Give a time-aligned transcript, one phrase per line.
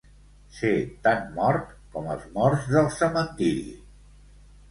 [0.59, 0.71] Ser
[1.07, 3.77] tan mort com els morts del cementiri.